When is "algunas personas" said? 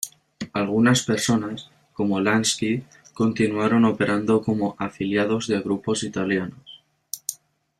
0.53-1.69